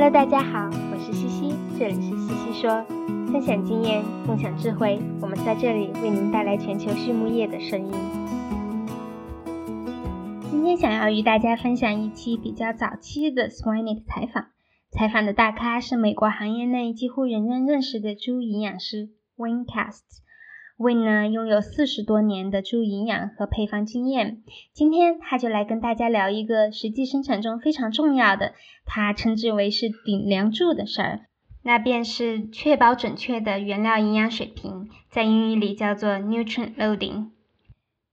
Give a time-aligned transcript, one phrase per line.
[0.00, 2.84] Hello，大家好，我是西西，这里是西西说，
[3.32, 7.92] 分享经验，共享智慧，我们在这里为您带来全球畜牧业的声音。
[10.52, 14.46] 今天想要与大家分享一期比较早期的 Swinet 采访，
[14.92, 20.04] 采访的大咖是美国行业内几乎人人认识的猪营养师 Wayne Cast。
[20.78, 28.52] Wayne 呢拥有四十多年的猪营养和配方经验，今天他就来跟大家聊一个实际生产中非常重要的，
[28.86, 31.20] 他称之为是顶梁柱的事儿，
[31.64, 37.30] 那便是确保准确的原料营养水平，在英语里叫做 nutrient loading。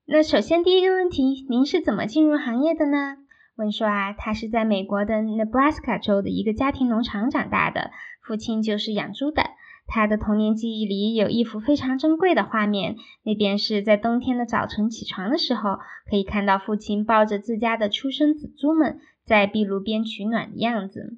[0.07, 3.17] 那首先第一个问题，您是怎么进入行业的呢？
[3.57, 7.91] 问说啊，他是在美国的 Nebraska 州的一个家庭农场长大的，
[8.23, 9.43] 父亲就是养猪的。
[9.87, 15.77] 他的童年记忆里有一幅非常珍贵的画面，那便是在冬天的早晨起床的时候，
[16.09, 21.17] 可以看到父亲抱着自家的出生仔猪们在壁炉边取暖的样子。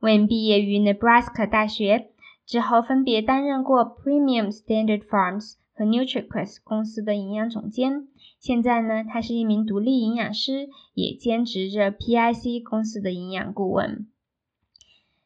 [0.00, 2.10] When 毕业于 Nebraska 大学
[2.46, 8.08] 之后，分别担任过 Premium Standard Farms 和 NutriQuest 公司的营养总监。
[8.38, 14.06] 现在呢，他是一名独立营养师，也兼职着 PIC 公司的营养顾问。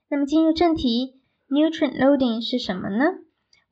[0.09, 1.22] 那么进入正题。
[1.53, 3.05] Nutrient loading 是什么呢？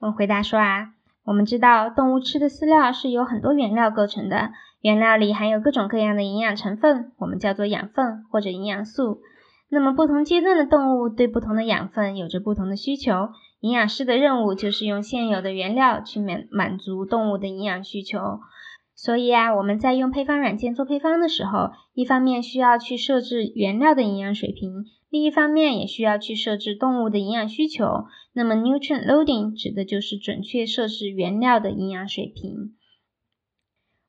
[0.00, 0.92] 我回答说啊，
[1.24, 4.50] 我们知道动物吃的饲料是由很多原料构成的，
[4.82, 9.22] 原料里含有各种各样的营养成分，我们叫做养分或者营养素。
[9.70, 18.40] 那么不同阶段的动物对不同的养分有着不同的需求，营养师的任务就是用现有的原料去满满足动物的营养需求。
[18.94, 24.84] 所以啊，我们在用配方软件做配方的时候，一方面需要去设置原料的营养水平。
[25.10, 28.04] 另一方面，也需要去设置动物的营养需求。
[28.32, 32.76] 那么，nutrient loading 指的就是准确设置原料的营养水平。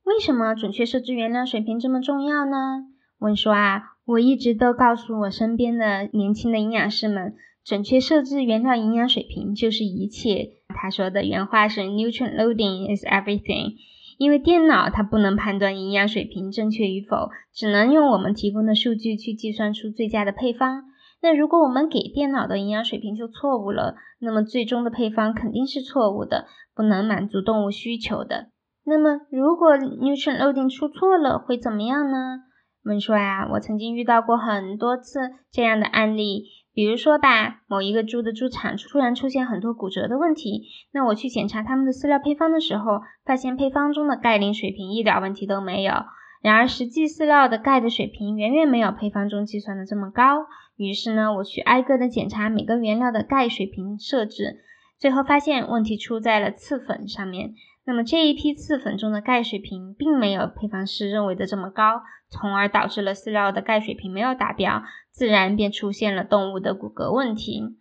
[0.03, 2.85] 为什么准确设置原料水平这么重要呢？
[3.17, 7.33] 问说啊，我一直都告诉我身边的年轻的营养师们，
[7.65, 10.49] 准确设置原料营养水平就是一切。
[10.67, 13.73] 他说的原话是，nutrient loading is everything。
[14.17, 20.90] 因为电脑它不能判断营养水平正确与否，只能用我们提供的数据去计算出最佳的配方。
[21.21, 28.47] 那如果我们给电脑的营养水平就错误了，那么最终的配方肯定是错误的，不能满足动物需求的。
[28.83, 32.39] 那么如果 nutrient loading 出错了会怎么样呢？
[32.83, 35.19] 我们说呀，我曾经遇到过很多次
[35.51, 45.93] 这样的案例，比如说吧，某一个猪的猪场突然出现很多骨折的问题，那我去检查他们的饲料配方的时候，发现配方中的钙磷水平一点问题都没有。
[46.41, 50.47] 然而，实际饲料的钙的水平远远没有配方中计算的这么高。
[50.75, 54.63] 于是呢，我去挨个的检查每个原料的钙水平设置，
[54.97, 57.53] 最后发现问题出在了次粉上面。
[57.85, 67.77] 那么这一批次粉中的钙水平并没有配方师认为的这么高，从而导致了饲料的钙水平没有达标，自然便出现了动物的骨骼问题。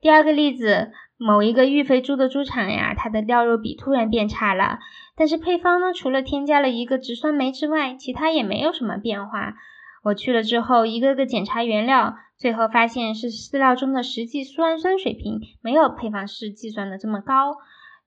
[0.00, 0.92] 第二个例子。
[1.24, 4.80] 某一个育肥猪的猪场呀，它的料肉比突然变差了，
[5.16, 9.54] 但是配方呢，除了添加了一个植酸酶之外，其他也没有什么变化。
[10.02, 17.54] 我去了之后，一个个检查原料，最后发现是饲料中的实际苏氨酸水平没有配方师计算的这么高。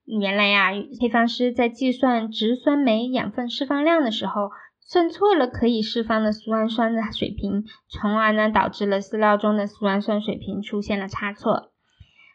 [0.04, 4.50] 原来呀，配方师在计算植酸酶养分释放量的时候，
[4.80, 11.72] 算错了可以释放的苏氨酸的水平，从而呢，导致了饲料中的苏氨酸水平出现了差错。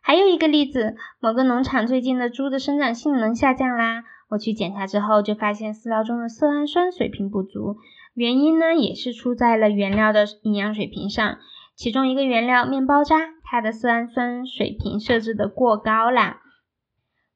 [0.01, 4.03] 还有一个例子，某个农场最近的猪的生长性能下降啦。
[4.29, 7.77] 我去检查之后，就发现饲料中的色氨酸水平不足，
[8.13, 11.37] 原因呢也是出在了原料的营养水平上。
[11.75, 16.41] 其中一个原料面包渣，它的色氨酸水平设置的过高啦。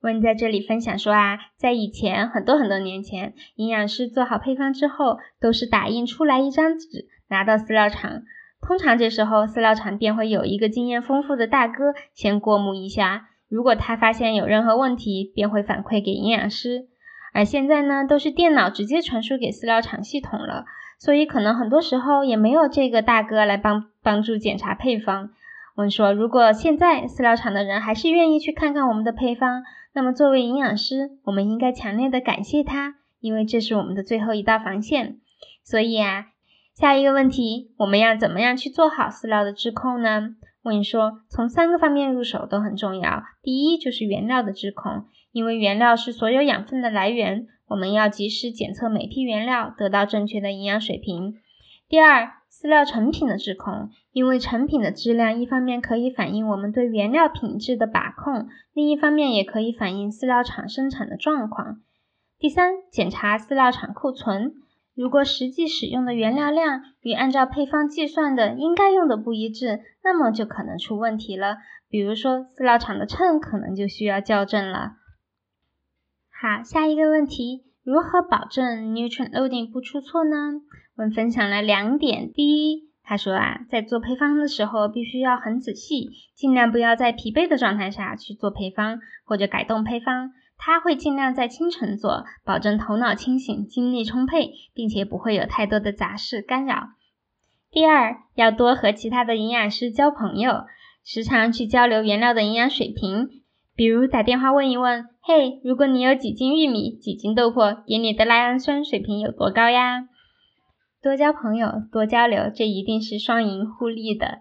[0.02, 8.22] 问在这里分享说啊，在以前很多很多年前，营养师做好配方之后，都是打印出来一张纸，拿到饲料厂。
[8.68, 16.88] 通常这时候饲料厂便会有一个经验丰富的大哥先过目一下，如果他发现有任何问题，便会反馈给营养师。
[17.32, 20.66] 而现在呢，都是电脑直接传输给饲料厂系统了，
[20.98, 25.30] 所以可能很多时候也没有这个大哥来帮帮助检查配方。
[25.76, 29.64] 我们说，如果现在饲料厂的人还是愿意去看看我们的配方，
[29.94, 35.18] 那么作为营养师，我们应该强烈的感谢他，因为这是我们的最后一道防线。
[35.64, 36.30] 所以啊。
[36.76, 40.36] 下一个问题，我们要怎么样去做好饲料的质控呢？
[40.62, 43.24] 我跟你说，从三个方面入手都很重要。
[43.42, 51.36] 第一就是原料的质控，因为原料是所有养分的来源，我们要及时检测每批原料，得到正确的营养水平。
[51.88, 61.78] 第二，饲料成品的质控，因为成品的质量一方面可以反映我们对原料品质的把控，另一方面也可以反映饲料厂生产的状况。
[62.38, 64.56] 第三，检查饲料厂库存。
[64.96, 71.58] 如果实际使用的原料量与按照配方计算的应该用的不一致，那么就可能出问题了。
[71.90, 74.94] 比如说饲料厂的秤可能就需要校正了。
[76.32, 80.62] 好，下一个问题，如何保证 nutrient loading 不出错呢？
[80.96, 82.32] 我们分享了两点。
[82.32, 90.32] 第一，他说啊，在做配方的时候必须要很仔细，尽量不要在疲惫的状态下去做配方或者改动配方。
[90.58, 96.90] 他会尽量在清晨做，保证头脑清醒、精力充沛，并且不会有太多的杂事干扰。
[97.72, 100.64] 第二，要多和其他的营养师交朋友，
[101.04, 103.30] 时常去交流原料的营养水平，
[103.76, 110.08] 比如打电话问一问：“嘿，如果你有几斤玉米、几斤豆粕，给你的赖氨酸水平有多高呀？”
[111.04, 114.40] 多交朋友，多交流，这一定是双赢互利的。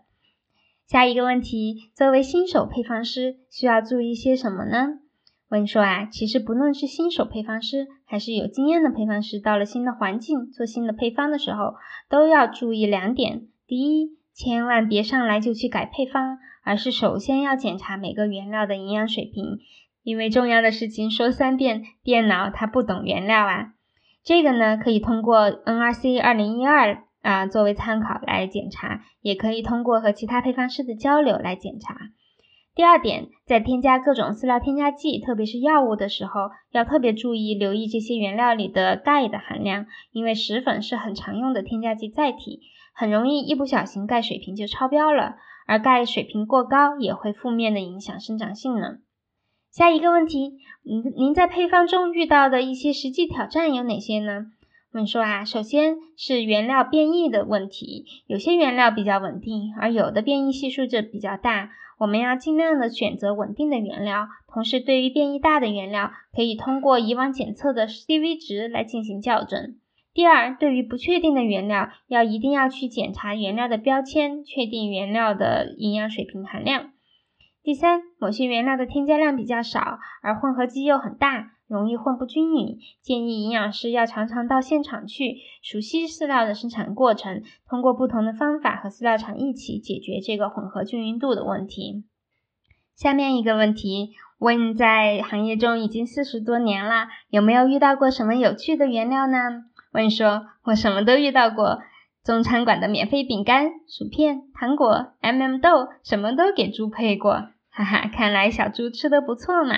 [0.86, 5.00] 下一个问题，作为新手配方师，需要注意些什么呢？
[5.54, 11.76] 问说啊，其实不论是新手配方师，还是有经验的配方师，到了新的环境做新的配方的时候，
[12.08, 13.42] 都要注意两点。
[13.68, 19.60] 第一，千万别上来就去改配方，而是首先要检查每个原料的营养水平，
[20.02, 23.74] 因为重要的事情说三遍，电脑它不懂原料啊。
[24.24, 31.94] 这个呢，可以通过 NRC 二零一二啊作为参考来检查，也可以通过和其他配方师的交流来检查。
[32.74, 42.62] 第二点，在添加各种饲料添加剂，特别是药物的时候，要特别注意留意这些原料里的钙的含量，因为石粉是很常用的添加剂载体，
[42.92, 45.36] 很容易一不小心钙水平就超标了，
[45.68, 48.98] 而钙水平过高也会负面的影响生长性能。
[49.70, 54.46] 下一个问题，您您在配方中遇到的一些实际挑战有哪些呢？
[54.94, 61.70] 我们说啊，首先是原料变异的问题，有些原料比较稳定，而有的变异系数就比较大。
[61.98, 69.74] 我们要尽量的选择稳定的原料，同时对于变异大的原料，可以通过以往检测的 CV 值来进行校正。
[70.12, 76.92] 第二，对于不确定的原料，要一定要去检查原料的标签，确定原料的营养水平含量。
[77.64, 81.50] 第三，某些原料的添加量比较少，而混合基又很大。
[81.66, 92.04] 容易混不均匀，建议营养师要常常到现场去，熟悉饲料的生产过程，通过不同的方法和饲料厂一起解决这个混合均匀度的问题。
[92.94, 99.64] 下面一个问题，问在行业中已经四十多年了，有没有遇到过什么有趣的原料呢？
[99.92, 101.80] 问说，我什么都遇到过，
[102.22, 107.32] 中餐馆的免费饼干、薯片、糖果、MM 豆，什么都给猪配过，
[107.70, 109.74] 哈哈，看来小猪吃的不错嘛。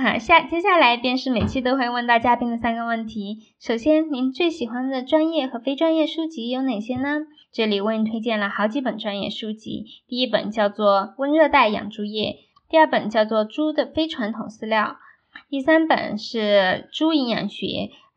[0.00, 3.36] 好，下接下来便是每期都会问到嘉宾的三个问题。
[3.60, 7.26] 首先，您最喜欢的专业和非专业书籍有哪些呢？
[7.52, 9.84] 这里为您推荐了好几本专业书籍。
[10.08, 12.30] 第一本叫做《温热带养猪业》，
[12.70, 14.96] 第二本叫做《猪的非传统饲料》，
[15.50, 16.38] 第三本是
[16.90, 17.66] 《猪营养学》，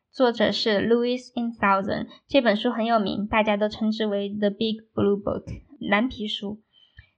[0.10, 4.78] 作者是 Louis i n t h o u s a n d 这本书很有名，大家都称之为 The Big
[4.96, 5.44] Blue Book
[5.82, 6.60] 蓝皮书。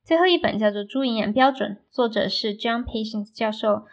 [0.03, 3.83] 最后一本叫做《猪营养标准》，作者是 John Patience 教授。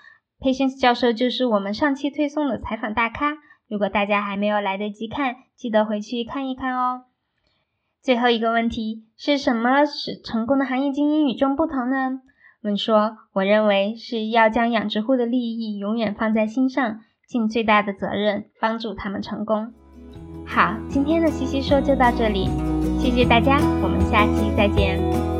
[0.42, 7.04] Patience 教授就是我们上期推送的采访大咖，如果大家还没有来得及看，记得回去看一看哦。
[8.02, 12.20] 最后一个问题是什么使成功的行业精英与众不同呢？
[12.62, 19.72] 问说，我认为是要将养殖户的利益永远放在心上，尽最大的责任帮助他们成功。
[20.44, 22.48] 好，今天的西西说就到这里，
[22.98, 25.31] 谢谢大家，我们下期再见。